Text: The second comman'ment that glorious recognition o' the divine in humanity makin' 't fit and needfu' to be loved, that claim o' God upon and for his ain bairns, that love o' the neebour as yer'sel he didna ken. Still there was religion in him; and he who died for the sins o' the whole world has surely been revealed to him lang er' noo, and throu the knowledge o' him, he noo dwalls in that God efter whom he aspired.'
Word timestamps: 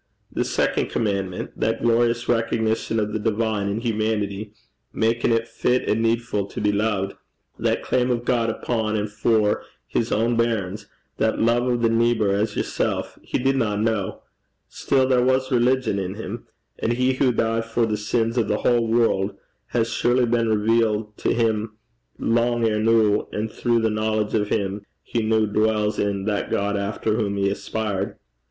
The 0.31 0.43
second 0.43 0.89
comman'ment 0.89 1.51
that 1.59 1.83
glorious 1.83 2.27
recognition 2.27 2.99
o' 2.99 3.05
the 3.05 3.19
divine 3.19 3.67
in 3.69 3.81
humanity 3.81 4.51
makin' 4.91 5.29
't 5.29 5.47
fit 5.47 5.87
and 5.87 6.03
needfu' 6.03 6.49
to 6.49 6.59
be 6.59 6.71
loved, 6.71 7.13
that 7.59 7.83
claim 7.83 8.09
o' 8.09 8.17
God 8.17 8.49
upon 8.49 8.95
and 8.95 9.11
for 9.11 9.63
his 9.85 10.11
ain 10.11 10.35
bairns, 10.37 10.87
that 11.17 11.37
love 11.39 11.65
o' 11.65 11.77
the 11.77 11.87
neebour 11.87 12.31
as 12.33 12.55
yer'sel 12.55 13.09
he 13.21 13.37
didna 13.37 13.75
ken. 13.85 14.13
Still 14.69 15.07
there 15.07 15.21
was 15.21 15.51
religion 15.51 15.99
in 15.99 16.15
him; 16.15 16.47
and 16.79 16.93
he 16.93 17.13
who 17.13 17.31
died 17.31 17.65
for 17.65 17.85
the 17.85 17.95
sins 17.95 18.39
o' 18.39 18.43
the 18.43 18.57
whole 18.65 18.87
world 18.87 19.35
has 19.67 19.91
surely 19.91 20.25
been 20.25 20.49
revealed 20.49 21.15
to 21.17 21.31
him 21.31 21.73
lang 22.17 22.67
er' 22.67 22.79
noo, 22.79 23.27
and 23.31 23.51
throu 23.51 23.79
the 23.79 23.91
knowledge 23.91 24.33
o' 24.33 24.45
him, 24.45 24.83
he 25.03 25.21
noo 25.21 25.45
dwalls 25.45 25.99
in 25.99 26.25
that 26.25 26.49
God 26.49 26.75
efter 26.75 27.17
whom 27.17 27.37
he 27.37 27.51
aspired.' 27.51 28.15